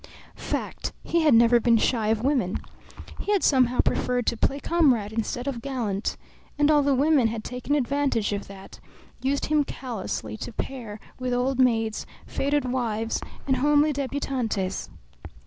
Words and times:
Fact. 0.35 0.93
He 1.03 1.21
had 1.21 1.35
never 1.35 1.59
been 1.59 1.77
shy 1.77 2.07
of 2.07 2.23
women. 2.23 2.57
He 3.19 3.31
had 3.33 3.43
somehow 3.43 3.81
preferred 3.81 4.25
to 4.25 4.35
play 4.35 4.59
comrade 4.59 5.13
instead 5.13 5.45
of 5.47 5.61
gallant; 5.61 6.17
and 6.57 6.71
all 6.71 6.81
the 6.81 6.95
women 6.95 7.27
had 7.27 7.43
taken 7.43 7.75
advantage 7.75 8.33
of 8.33 8.47
that, 8.47 8.79
used 9.21 9.45
him 9.45 9.63
callously 9.63 10.37
to 10.37 10.51
pair 10.53 10.99
with 11.19 11.35
old 11.35 11.59
maids, 11.59 12.07
faded 12.25 12.65
wives, 12.65 13.21
and 13.45 13.57
homely 13.57 13.93
debutantes. 13.93 14.89